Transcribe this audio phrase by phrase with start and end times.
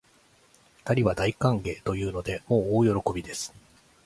[0.83, 3.53] 二人は大歓迎というので、もう大喜びです